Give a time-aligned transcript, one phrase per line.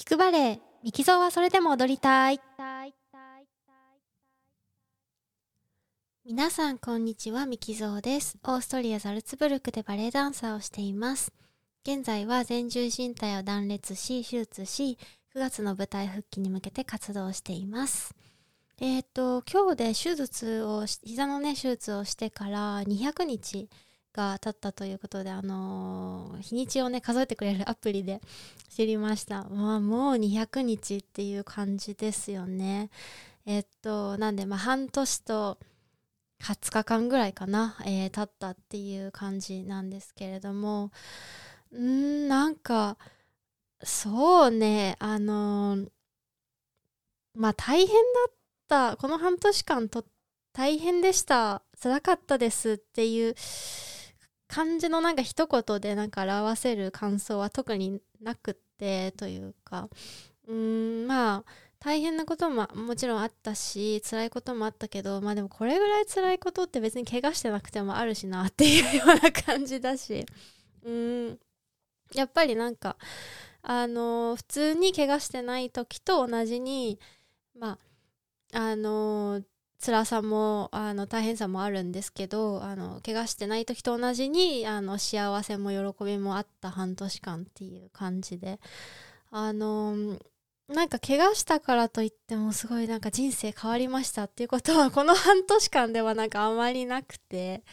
[0.00, 2.40] 聞くバレエミキゾーはそれでも踊りたい。
[6.24, 8.38] 皆さんこんにちはミキゾーです。
[8.44, 11.34] オーストリアザルツブルクでバレエダンサーをしています。
[11.86, 14.96] 現在は前十靭帯を断裂し手術し
[15.36, 18.14] 9月の舞台復帰に向けて活動しています。
[18.80, 23.68] えっ、と今日で手術を膝のね手術をしてから200日
[24.12, 28.20] が経ったということで、あのー、日にちをね、数えてくれるアプリで
[28.68, 29.44] 知りました。
[29.44, 32.90] まあ、もう200日っていう感じですよね。
[33.46, 35.58] えっと、なんで、まあ、半年と
[36.42, 40.90] 20日間ぐらいかな、えー、経ったっていう感じなんですけれども、
[41.76, 42.96] んなんか、
[43.82, 45.90] そうね、あのー、
[47.34, 47.94] まあ、大変だ
[48.28, 48.34] っ
[48.68, 50.04] た、この半年間と
[50.52, 53.34] 大変でした、辛かったですっていう、
[54.50, 59.88] 感じのなんか一言でなんか表せる感想は特になくってというか
[60.48, 61.44] うーんまあ
[61.78, 70.26] 大変なことももちろんあったし辛いこともあったけどまあでもこれぐらい辛いことって別に怪我してなくてもあるしなっていうような感じだし
[70.84, 71.38] うん
[72.12, 72.96] やっぱりなんか
[73.62, 76.98] あの普通に怪我してない時と同じに
[77.56, 77.78] ま
[78.52, 79.42] ああの
[79.80, 88.60] 辛さもあの大変さもあるんですけどあの怪我してない時と同じにあの幸せも喜びもあった半年間っていう感じで。
[89.32, 90.18] あの
[90.70, 97.64] なんか怪我したからといってもすごいなんか人生変わりましたっていうことは この半年間ではなんかあまりなくて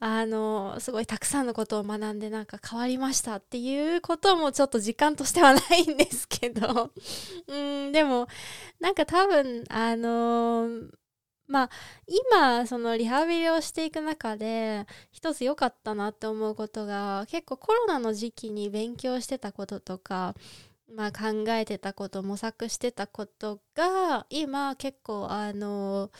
[0.00, 6.90] あのすごいたくさんのことを学んでなんか変わりましたっていうこともちょっと時間としてはないんですけど。
[7.46, 8.26] うんでも
[8.80, 10.68] なんか多分あの
[11.52, 11.70] まあ
[12.32, 20.34] 今そのリハビリをしていく中で一つ良かったなって思うことが結構コロナの時期に勉強してたこととか
[20.90, 26.10] まあ考えてたこと模索してたことが今結構あの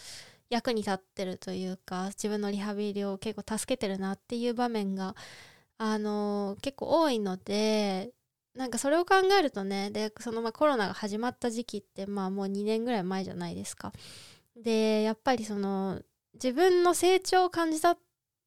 [0.50, 5.16] 役に立ってるというか自分のリハビリを結構助けてるなっていう場面が
[5.78, 8.10] あの結構多いので
[8.54, 13.94] なんかそれを考えるとねでそのまあコロナが始まった時期ってまあもう2年ぐらい前じゃないですか。
[14.56, 16.00] でやっぱりその
[16.34, 17.96] 自分の成長を感じた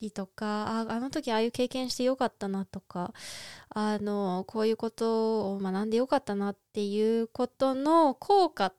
[0.01, 3.13] りとかああの時ああいう経験してよかったなとか
[3.69, 8.75] あのこういうことを学んでよかったなっていうことの効果っ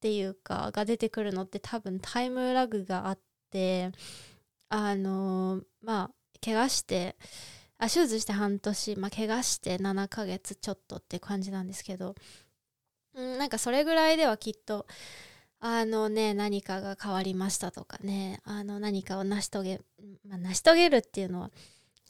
[0.00, 3.18] ていうかが出てくるのって多分タイムラグがあっ
[3.50, 3.90] て
[4.68, 6.10] あのまあ
[6.44, 7.16] 怪我して
[7.78, 12.14] あ手術して半年、まあ、怪我して7ヶ月ちょっとって感じなんですけど、
[13.14, 14.86] うん、なんかそれぐらいではきっと
[15.64, 18.40] あのね何かが変わりましたとかね。
[18.44, 19.80] あの何かを成し遂げ、
[20.28, 21.50] まあ、成し遂げるっていうのは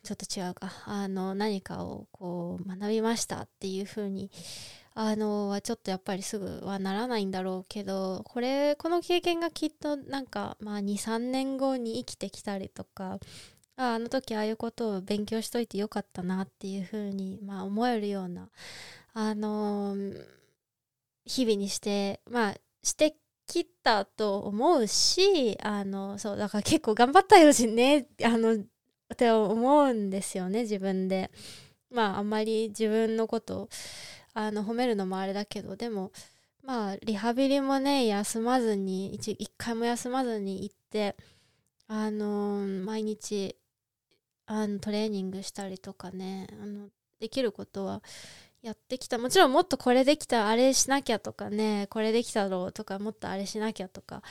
[0.02, 0.72] ちょっと違うか。
[0.86, 4.30] あの何かをこう学びましたっていう風に
[4.94, 13.18] あのはちょっとやっぱりすぐはならないんだろうけどこれこの経験がきっとなんかまあ23年後に生きてきたりとか
[13.76, 18.48] ああの時ああいうことを勉強しといてよかったなっていう風にまあ思えるような
[19.12, 19.94] あの
[21.26, 23.14] 日々にしてまあして
[23.46, 31.30] 切ったと思うしあのそうだから結構頑張ったよしね あのって思うんですよね自分で。
[31.90, 33.68] まああんまり自分のこと
[34.32, 36.10] あの褒めるのもあれだけどでも
[36.62, 41.16] まあリハビリもね休まずに一回も休まずに行って
[41.86, 43.56] あの毎日
[44.46, 46.88] あのトレーニングしたりとかねあの
[47.20, 48.02] できることは
[48.62, 49.18] やってきた。
[49.18, 51.88] もちろんもっとこれできたあれしなきゃとかね。
[51.90, 54.22] これできたろうとかもっとあれしなきゃとか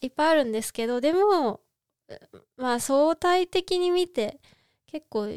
[0.00, 1.60] いっぱいあるんですけどでも
[2.56, 4.40] まあ相対的に見て
[4.86, 5.28] 結構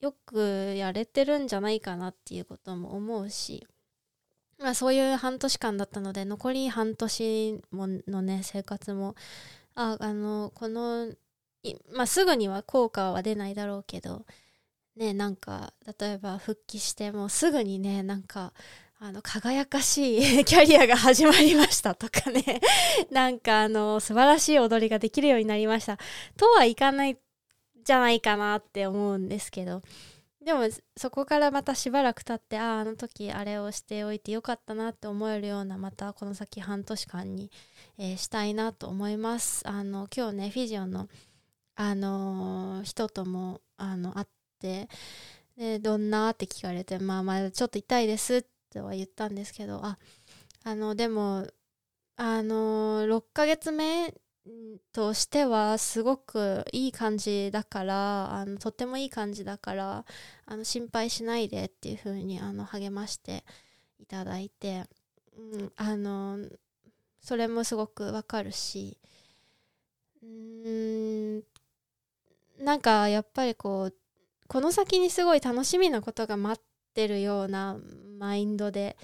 [0.00, 3.66] よくやれてるんじゃないかなっていうことも思うし
[4.58, 9.14] まあそういう半年間だったので残り半年ものね生活も
[9.74, 11.12] ああのこの
[11.92, 14.24] まあすぐには効果は出ないだろうけど
[14.96, 18.52] ねなんか例えば復帰してもうすぐにねなんか
[18.98, 22.60] あの輝かしい キャリアが始まりましたとかね。
[23.10, 25.98] なんかあの素晴らしい踊りができるようになりました。
[26.36, 27.18] とはいかない
[27.84, 29.82] じゃないかなって思うんですけど。
[30.42, 30.60] でも
[30.96, 37.50] そこからまたしばらく経ってあああの時あれをしておいてよかったなって思えるようなまたこの先半年間に、
[37.98, 39.68] えー、したいなと思います。
[39.68, 41.08] あの今日ねフィジオの
[41.74, 44.26] あのー、人ともあの会っ
[44.56, 44.88] って
[45.56, 46.30] でどんな？
[46.30, 49.98] って聞かれてまあまあちょっと痛いですとは言ったんですけどあ
[50.64, 51.46] あのでも
[52.16, 54.14] あの6ヶ月目
[54.92, 60.04] としてはすごくいい感じだからあのとってもいい感じだから
[60.46, 63.44] あの心配しないでっていう風にあに励まして
[63.98, 64.84] いただいて、
[65.36, 66.38] うん、あの
[67.20, 68.98] それもすごくわかるし
[70.22, 71.42] うん
[72.58, 73.94] なんかやっぱりこう
[74.48, 76.64] この先にすごい楽しみなことが待っ
[76.94, 77.78] てるような
[78.18, 78.96] マインドで、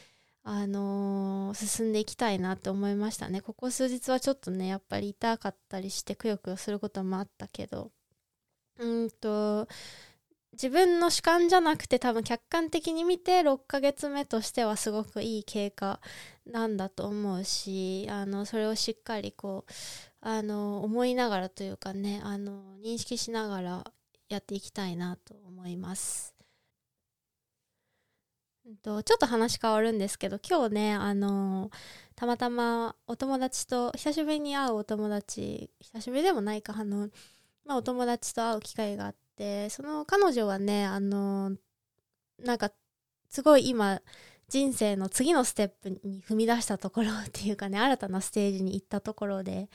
[0.44, 3.40] あのー、進んでいきたいなって思いましたね。
[3.40, 7.90] ここ数日はちょっとねやっぱり痛かったりしてくよくよすることもあったけど。
[8.78, 9.68] うんと
[10.52, 16.00] 自分の主観じゃなくて多分客観的に見て6ヶ月目としてはすごくいい経過
[16.46, 19.72] なんだと思うしあのそれをしっかりこう
[20.20, 23.84] あの思いながらというかねあの認識しながら
[24.32, 26.34] やっていきたいなと思います。
[28.64, 31.70] ちょっと話変わるんですけど今日ねあの
[32.14, 37.08] たまたまお友達と久しぶりに会うお友達久しぶりでもないかあの、
[37.66, 41.56] まあ、お友達と会う機会があってその彼女はねあの
[42.38, 42.70] なんか
[43.28, 44.00] すごい今
[44.48, 49.68] 人生の次のステップに踏み出したところっていうかね新たなステージに行ったところで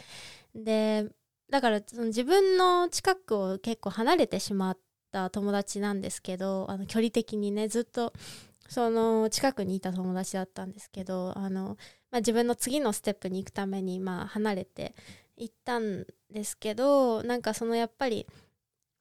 [0.55, 1.09] で
[1.49, 4.77] だからその自分の近くを結構離れてしまっ
[5.11, 8.13] た友達なんですけどあの距離的にねずっと
[8.67, 11.77] その近くにいた友達だったんですけどあの、
[12.11, 14.93] まあ、自分の次のステップに行くためにまあ離れて
[15.37, 18.27] 行ったんですけどなんかそのやっぱり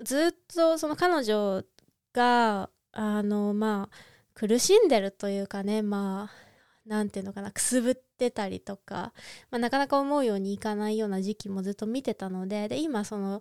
[0.04, 1.64] ずっとその彼女
[2.12, 3.96] があのまあ
[4.34, 6.45] 苦しんでるというかねまあ
[6.86, 9.12] 何ていうのかなくすぶってたりとか、
[9.50, 13.40] まあ、なかなか思うようにいかないような時期もずっと見てたのでで今その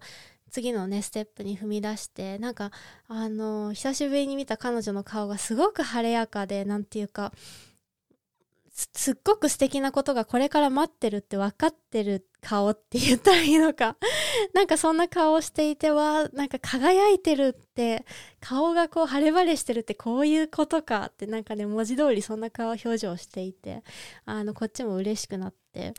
[0.52, 2.72] 次のねステップに踏み出してなんか
[3.08, 7.34] あの久しぶりに見た彼女の顔がすごく晴れやかで何ていうか
[8.75, 13.95] すっごく素敵なことがこれから待ってるって分かってる顔って言ったらいいのか。
[14.54, 18.06] なんかそんな顔をしていてはなんか輝いてるって
[18.42, 23.81] 顔がこう晴れ晴れしてるってこういうことかってなんかね文字通りそんな顔表情をしていて
[24.25, 25.94] あのこっちも嬉しくなって。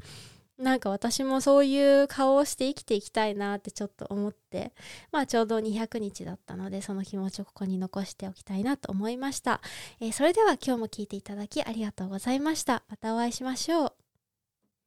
[0.58, 4.72] なんか私もそういう顔をして生きていきたいなってちょっと思って
[5.12, 9.60] まあちょうど200日だったのでその気持ちをここに残しておきたいなと思いました、
[10.00, 12.82] えー、それでは今日も聞いていただきありがとうございました。
[12.88, 14.05] またお会いしましょう。